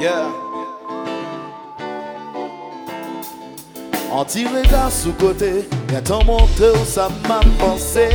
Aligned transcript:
Yeah. 0.00 0.28
En 4.12 4.24
tiré 4.24 4.62
regard 4.62 4.92
sous 4.92 5.12
côté, 5.12 5.68
y'a 5.92 6.00
tant 6.00 6.22
monté 6.22 6.70
où 6.72 6.84
ça 6.84 7.08
m'a 7.28 7.40
pensé. 7.58 8.08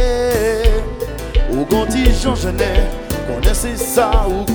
Ou 1.52 1.66
gonti 1.66 2.06
Jean 2.22 2.36
Genet, 2.36 2.88
connaissez 3.27 3.76
ça 3.76 4.12
ou 4.30 4.46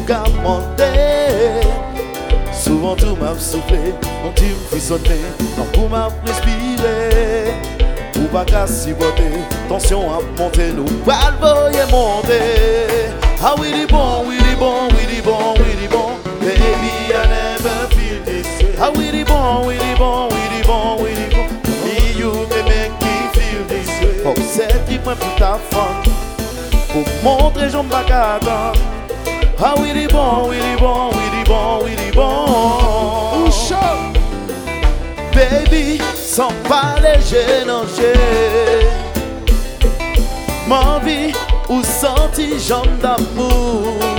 monter. 0.43 1.61
Souvent 2.51 2.97
tout 2.97 3.15
m'a 3.21 3.39
soufflé, 3.39 3.93
mon 4.25 4.33
tu 4.33 4.45
me 4.45 4.67
frissonné, 4.71 5.21
non 5.59 5.89
m'a 5.89 6.09
respirer. 6.25 7.53
Ou 8.17 8.25
pas 8.33 8.47
qu'à 8.47 8.67
si 8.67 8.95
tension 9.69 10.11
à 10.11 10.21
monter, 10.41 10.73
nous 10.75 10.85
pas 11.05 11.31
monter. 11.91 13.13
Ah 13.45 13.55
oui, 13.61 13.69
il 13.75 13.83
est 13.83 13.87
bon, 13.87 14.25
oui, 14.27 14.37
il 14.41 14.53
est 14.53 14.57
bon, 14.57 14.89
oui, 14.91 14.97
il 15.11 15.19
est 15.19 15.23
bon, 15.23 15.55
oui, 15.59 15.67
il 15.79 15.85
est 15.85 15.89
bon. 15.89 16.09
Baby, 16.41 17.08
never 17.63 17.87
feel 17.95 18.23
this 18.25 18.63
way. 18.63 18.75
Ah 18.81 18.91
oui, 18.95 19.09
il 19.13 19.21
est 19.21 19.25
bon, 19.25 19.71
il 19.71 19.77
est 19.77 19.99
bon, 19.99 20.29
il 20.31 20.61
est 20.61 20.67
bon, 20.67 21.07
il 21.07 21.19
est 21.19 21.31
bon. 21.35 21.47
Me, 21.85 22.19
you 22.19 22.33
may 22.49 22.63
make 22.65 22.93
me 23.01 23.29
feel 23.33 23.65
this 23.67 23.89
way. 24.01 24.23
Oh, 24.25 24.35
c'est 24.51 24.85
qui 24.89 24.99
point 24.99 25.17
pour 25.17 25.35
ta 25.37 25.59
femme. 25.71 26.03
Pour 26.93 27.05
montrer 27.23 27.71
j'en 27.71 27.85
bagada. 27.85 28.73
Ah 29.61 29.75
oui, 29.79 29.89
il 29.91 30.03
est 30.03 30.13
bon, 30.13 30.49
oui, 30.49 30.57
il 30.61 30.75
est 30.75 30.81
bon, 30.81 31.11
oui, 31.13 31.19
il 31.33 31.41
est 31.41 31.45
bon, 31.47 31.79
oui, 31.85 31.91
il 31.93 32.09
est 32.09 32.15
bon. 32.15 33.45
Ou 33.45 33.51
chaud. 33.51 33.75
Baby, 35.33 36.01
sans 36.15 36.53
parler, 36.69 37.19
j'ai 37.29 37.65
j'ai 37.97 38.89
Ma 40.67 40.99
vie, 41.03 41.33
ou 41.69 41.83
senti 41.83 42.59
jambes 42.59 42.99
d'amour? 43.01 44.18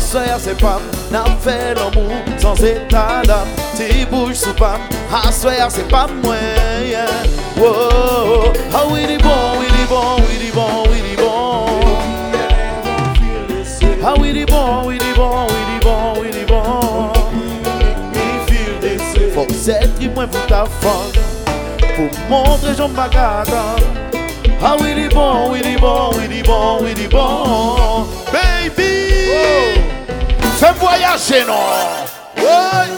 Soir 0.00 0.38
c'est 0.38 0.58
femme, 0.58 0.82
n'a 1.10 1.24
fait 1.40 1.74
l'amour 1.74 2.12
sans 2.38 2.54
état 2.62 3.20
d'âme. 3.24 3.48
Sous 4.32 4.54
femme, 4.54 4.80
à 5.12 5.30
soir 5.32 5.68
c'est 5.70 5.88
pas 5.88 6.06
moyen. 6.22 7.04
Oh, 7.60 8.52
ah 8.72 8.84
oui, 8.90 9.00
il 9.10 9.18
bon, 9.18 9.60
il 9.60 9.82
est 9.82 9.88
bon, 9.88 10.16
il 10.30 10.46
est 10.46 10.52
bon, 10.54 10.84
il 10.92 11.12
est 11.12 11.16
bon. 11.16 11.66
Ah 14.04 14.14
oui, 14.18 14.32
il 14.34 14.46
bon, 14.46 14.90
il 14.90 14.96
est 14.96 15.14
bon, 15.14 15.46
il 15.50 15.76
est 15.76 15.84
bon, 15.84 16.22
il 16.24 16.36
est 16.38 16.46
bon. 16.46 17.12
Faut 19.34 19.44
que 19.44 19.54
c'est 19.54 20.14
moins 20.14 20.26
pour 20.26 20.46
ta 20.46 20.64
femme 20.80 21.12
pour 21.96 22.10
montrer 22.30 22.74
Jean 22.76 22.88
Bagada. 22.88 23.76
Ah 24.62 24.76
oui, 24.80 24.94
il 24.96 25.08
bon, 25.08 25.54
il 25.54 25.66
est 25.66 25.78
bon, 25.78 26.10
il 26.24 26.38
est 26.38 26.42
bon, 26.42 26.78
il 26.86 27.02
est 27.02 27.08
bon. 27.08 28.06
Baby, 28.32 28.94
oh. 28.94 28.97
Fais 30.58 30.72
voyager, 30.72 31.44
non? 31.44 31.54
Oui. 32.36 32.97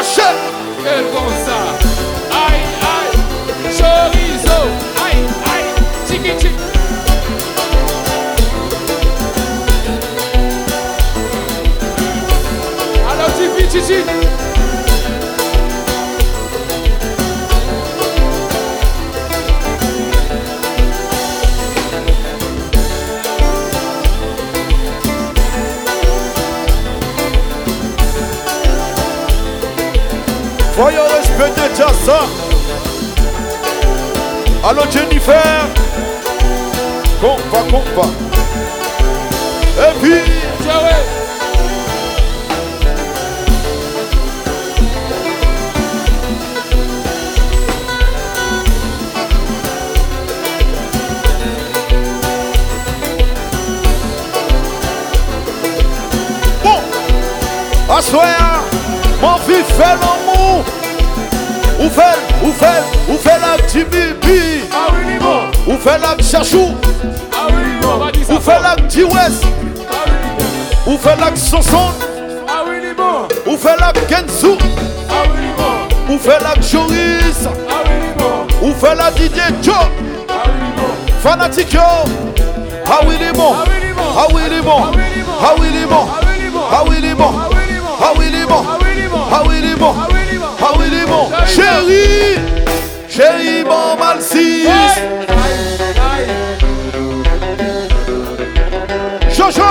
marcher. 0.00 0.22
Quel 0.82 1.04
bon 1.12 1.49
Allô 34.62 34.82
Jennifer. 34.90 35.42
Compa, 37.20 37.58
compa 37.70 38.08
Et 39.78 40.00
puis 40.00 40.22
Bon. 56.64 57.94
Assoya 57.94 58.30
Mon 58.30 58.30
fils 58.30 58.49
fait 59.64 59.82
l'amour 59.82 60.64
Ou 61.80 61.88
fait, 61.88 62.18
ou 62.42 62.52
fait, 62.52 62.82
ou 63.08 63.16
fait 63.16 63.38
la 63.40 63.62
petit 63.62 63.84
bibi. 63.84 64.64
Ah 64.72 64.92
oui, 64.92 65.18
bon. 65.18 65.72
Ou 65.72 65.78
fait 65.78 65.98
la 65.98 66.22
chachou. 66.22 66.74
Ah 67.32 67.46
oui, 67.48 67.80
bon. 67.80 68.34
Ou 68.34 68.40
fait 68.40 68.60
la. 68.60 68.70
Ah 68.70 68.76
bon. 70.86 70.92
Ou 70.92 70.98
fait 70.98 71.16
la 71.16 71.28
chanson. 71.36 71.90
Ah. 72.48 72.64
Ou 73.46 73.56
fait 73.56 73.76
la 73.80 73.92
Kensu. 73.92 74.58
Ah 75.08 75.22
oui, 75.32 75.40
bon. 75.56 76.14
Ou 76.14 76.18
fait 76.18 76.38
la. 76.40 76.50
Ah 76.50 77.82
bon. 78.18 78.68
Ou 78.68 78.74
fait 78.74 78.94
la 78.94 79.10
Didier 79.10 79.42
Joe. 79.62 79.74
Ah. 80.28 80.42
Fanatique 81.22 81.72
yo. 81.72 81.80
Ah 82.86 83.00
oui, 83.06 83.16
les 83.20 83.32
bon. 83.32 83.54
Ah 83.54 84.26
oui, 84.34 84.40
les 84.50 84.60
bon. 84.62 84.72
Ah 85.42 85.54
oui, 85.58 85.66
les 85.72 85.86
bon. 85.86 86.06
Ah 86.72 86.82
oui, 86.88 86.96
les 87.00 87.14
bon. 87.14 87.32
Ah 88.02 88.12
oui, 88.16 88.30
les 88.30 88.44
bon. 88.46 88.79
Ah 89.32 89.42
oui, 89.46 89.60
les 89.62 89.76
bon. 89.76 89.94
Ah 89.96 90.72
oui, 90.78 90.84
les 90.90 91.06
bon. 91.06 91.30
Chérie, 91.46 92.38
chérie, 93.08 93.62
bon 93.62 93.96
mal 93.98 94.20
6. 94.20 94.66
Jojo. 99.32 99.62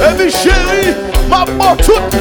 Et 0.00 0.22
mes 0.22 0.30
chérie, 0.30 0.94
ma 1.28 1.44
toute. 1.82 2.13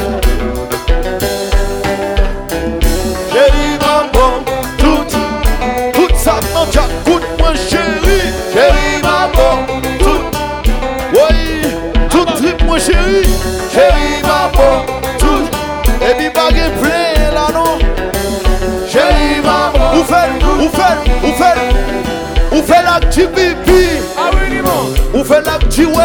Ou 25.75 25.94
fait 25.96 25.98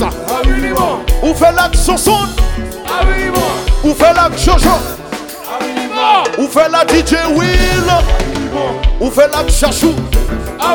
la 0.00 0.08
Ah 0.28 0.42
limon. 0.44 1.00
Ou 1.22 1.34
fait 1.34 1.52
la 1.52 1.70
chanson 1.72 2.16
Ah 2.86 3.00
oui, 3.08 3.24
limon. 3.24 3.40
Ou 3.84 3.94
fait 3.94 4.12
la 4.14 4.28
Jojo 4.36 4.70
Ah. 5.98 6.22
Ou 6.38 6.46
fait 6.46 6.68
la 6.68 6.84
DJ 6.86 7.14
Will. 7.34 7.90
Ou 9.00 9.10
fait 9.10 9.28
la 9.32 9.48
Chachou 9.52 9.94
Ah. 10.60 10.74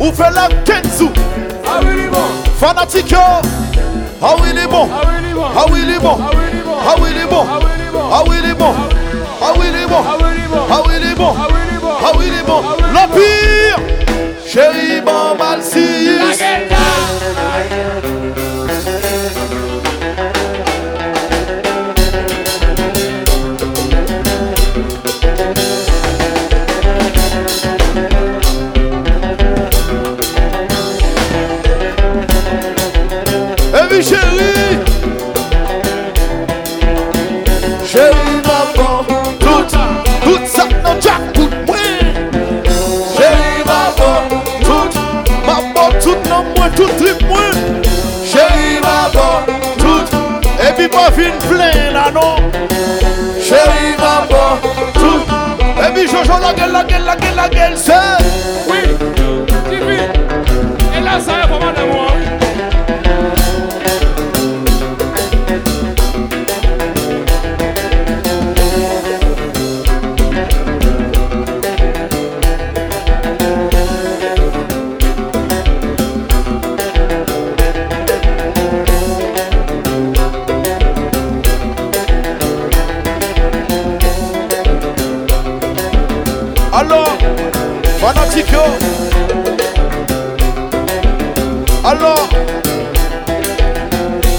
Ou 0.00 0.12
fait 0.12 0.30
la 0.34 0.48
Kenzu 0.64 1.08
Ah. 1.64 1.80
Fanatique 2.58 3.14
Ah 3.14 4.34
oui 4.42 4.48
il 4.52 4.58
est 4.58 4.66
bon 4.66 4.88
Ah 4.92 5.02
oui. 5.06 5.14
Ah 5.56 5.64
il 5.76 5.90
est 5.90 5.98
bon 6.00 6.18
Ah 6.20 6.30
oui. 6.34 6.38
Ah 6.82 6.94
il 7.08 7.16
est 7.20 7.24
bon 7.26 7.46
Ah 7.48 7.58
oui. 7.60 7.68
Ah 8.12 8.24
il 8.26 8.50
est 8.50 8.54
bon 8.54 8.74
Ah 9.40 9.52
oui 9.56 9.66
il 9.72 9.80
est 9.80 9.86
bon 9.86 10.02
Ah 10.04 10.16
oui. 10.18 10.26
Ah 10.70 10.82
il 10.98 11.10
est 11.10 11.14
bon 11.14 11.34
Ah. 11.38 11.46
Ah 12.02 12.12
oui 12.18 12.24
il 12.26 12.34
est 12.38 12.46
bon 12.46 12.79
Tout 46.10 46.28
nan 46.28 46.44
mwen, 46.56 46.72
tout 46.74 46.90
trip 46.98 47.20
mwen. 47.28 47.82
Chéri 48.26 48.80
maman, 48.82 49.46
tout. 49.78 50.10
Epi 50.58 50.88
pa 50.90 51.08
vin 51.14 51.36
plen 51.44 51.92
la 51.94 52.10
non. 52.10 52.34
Chéri 53.38 53.94
maman, 54.00 54.58
tout. 54.94 55.30
Epi 55.86 56.08
jojo 56.08 56.40
la 56.42 56.52
gel, 56.56 56.72
la 56.72 56.82
gel, 56.88 57.04
la 57.04 57.16
gel, 57.20 57.36
la 57.36 57.48
gel, 57.48 57.78
se 57.78 58.00
Alo, 86.80 87.04
fanatik 88.00 88.50
yo 88.52 88.64
Alo, 91.84 92.14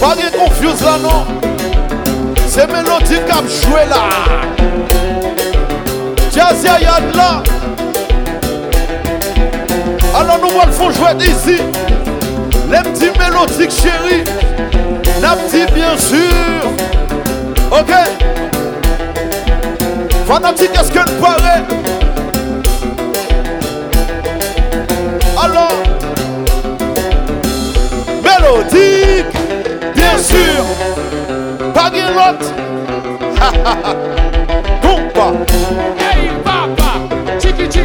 bagye 0.02 0.32
konfuse 0.34 0.84
la 0.84 0.96
nou. 1.04 1.22
Se 2.50 2.66
melodi 2.72 3.20
kap 3.30 3.46
jwe 3.46 3.84
la. 3.92 4.02
Jazz 6.34 6.66
ya 6.66 6.80
yad 6.82 7.14
la. 7.14 7.44
Alo 10.18 10.40
nou 10.42 10.58
wal 10.58 10.74
fon 10.74 10.98
jwet 10.98 11.22
isi 11.28 11.60
Le 12.72 12.82
mti 12.88 13.12
melodik 13.20 13.70
chéri 13.72 14.24
La 15.22 15.36
mti 15.36 15.62
bien 15.76 15.94
sur 15.98 16.66
Ok? 17.78 17.94
Fanatik 20.26 20.82
eske 20.82 21.06
l'pare 21.06 21.81
Alors, 25.52 25.84
mélodique, 28.24 29.36
bien 29.94 30.18
sûr, 30.18 30.64
pas 31.74 31.90
de 31.90 32.02
l'autre. 32.16 32.54
Compa, 34.82 35.34
Hey, 36.00 36.30
papa. 36.44 36.92
Chiki, 37.40 37.64
chiki. 37.64 37.80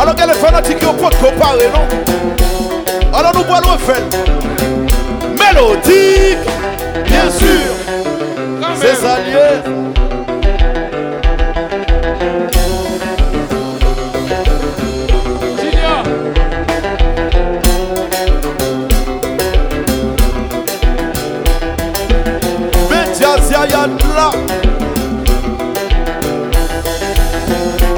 alors 0.00 0.14
qu'elle 0.14 0.30
est 0.30 0.34
fanatique, 0.34 0.78
on 0.88 0.94
peut 0.94 1.14
comparer, 1.22 1.68
non? 1.74 3.16
Alors 3.18 3.32
nous 3.34 3.54
allons 3.54 3.72
le 3.72 3.78
faire. 3.78 4.02
Mélodique, 5.38 6.38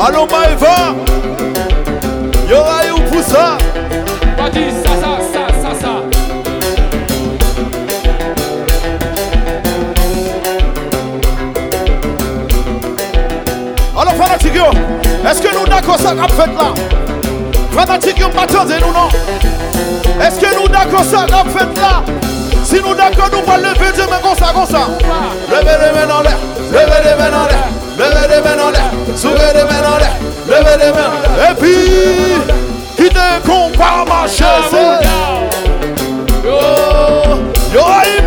Allô 0.04 0.26
Maëva, 0.26 0.96
eu 2.50 3.02
pour 3.08 3.22
ça. 3.22 3.56
Vas-y, 4.36 4.72
ça, 4.82 4.90
ça, 5.00 5.10
ça, 5.32 5.46
ça, 5.62 5.80
ça. 5.80 5.92
Alors 13.96 14.14
fanatique 14.14 14.52
est-ce 15.24 15.40
que 15.40 15.54
nous 15.56 15.66
d'accord 15.68 16.00
ça 16.00 16.14
qu'a 16.16 16.26
fait 16.26 16.52
là? 16.52 16.74
Fanatique 17.70 18.18
yo, 18.18 18.26
m'attendez 18.34 18.74
nous 18.80 18.92
non? 18.92 19.08
Est-ce 20.20 20.40
que 20.40 20.60
nous 20.60 20.66
d'accord 20.66 21.04
ça 21.04 21.26
qu'a 21.28 21.44
fait 21.48 21.80
là? 21.80 22.02
Si 22.64 22.80
nous 22.80 22.94
d'accord 22.94 23.30
nous 23.32 23.42
pas 23.42 23.56
lever 23.56 23.92
Dieu 23.94 24.04
mais 24.10 24.20
comme 24.20 24.36
ça, 24.36 24.52
comme 24.52 24.66
ça. 24.66 24.88
Levez 25.48 25.64
les 25.64 25.92
mains 25.92 26.12
en 26.12 26.22
l'air, 26.22 26.38
levez 26.72 27.08
les 27.08 27.14
mains 27.16 27.38
en 27.38 27.46
l'air 27.46 27.81
Levez 27.98 28.28
les 28.28 28.40
mains 28.40 28.62
en 28.62 28.70
l'air, 28.70 28.90
soulevez 29.14 29.52
les 29.54 29.64
mains 29.64 29.86
en 29.86 29.98
l'air 29.98 30.16
Levez 30.48 30.84
les 30.84 30.92
mains 30.92 31.50
Et 31.50 31.54
puis, 31.54 31.90
qui 32.96 33.08
te 33.08 33.46
compare 33.46 34.04
ma 34.06 34.26
chaise 34.26 34.74
Yo, 36.44 36.58
yo 37.72 38.21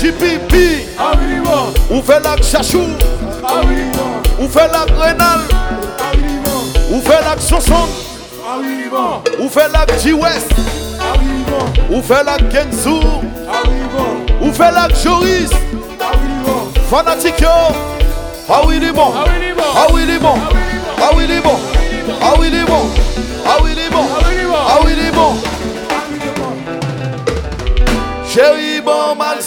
fait 0.00 0.06
la 0.06 0.12
petit 0.12 0.12
pipi 0.12 0.86
oui, 0.98 1.34
limon. 1.34 1.72
Ou 1.90 2.02
fait 2.02 2.20
la 2.20 2.36
chachou? 2.42 2.84
Ou 4.38 4.48
fait 4.48 4.68
la 4.68 4.86
grenale 4.86 5.40
oui, 6.14 6.22
limon. 6.22 6.96
Ou 6.96 7.00
fait 7.00 7.20
la 7.20 7.36
chanson? 7.38 7.88
Ou 9.38 9.48
fait 9.48 9.68
la 9.72 9.86
G-West 9.98 10.50
oui, 10.56 11.26
limon. 11.26 11.98
Ou 11.98 12.02
fait 12.02 12.24
la 12.24 12.36
Kenzu 12.38 12.88
oui, 12.88 13.00
limon. 13.66 14.48
Ou 14.48 14.52
fait 14.52 14.70
la 14.72 14.88
Joris? 14.88 15.50
Fanatique 16.90 17.40
yo 17.40 17.48
Ah 18.48 18.62
oui 18.66 18.78
il 18.78 18.88
est 18.88 18.92
bon 18.92 19.12
Ah 19.14 19.24
oui, 19.92 20.02
il 20.02 20.10
est 20.14 20.18
bon 20.18 20.34
Ah 20.98 21.10
oui 21.14 21.22
il 21.24 21.30
est 21.30 21.40
bon 21.40 21.56
Ah 22.20 22.34
oui 22.38 22.46
il 22.48 22.56
est 22.56 22.64
bon 22.64 22.90
Ah 23.46 23.58
oui 23.62 23.70
il 23.72 23.78
est 23.78 23.90
bon 23.90 24.02
oui, 24.02 24.34
limon. 24.40 24.56
Ah 24.66 24.78
oui 24.84 24.92
il 24.96 25.06
est 25.06 25.12
bon 25.12 25.34
Chéri, 28.30 28.80
bom 28.80 29.16
mal. 29.16 29.40